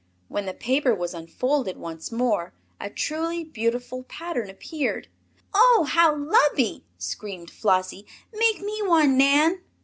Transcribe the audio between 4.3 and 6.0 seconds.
appeared. "Oh,